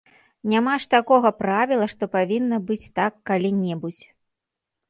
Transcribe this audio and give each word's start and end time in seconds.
Няма 0.51 0.73
ж 0.85 0.89
такога 0.93 1.31
правіла, 1.43 1.89
што 1.93 2.03
павінна 2.15 2.57
быць 2.71 2.91
так 3.01 3.13
калі-небудзь. 3.33 4.05